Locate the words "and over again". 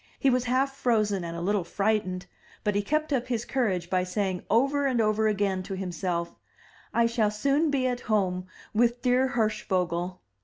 4.87-5.61